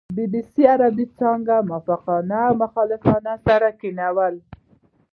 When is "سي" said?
0.51-0.63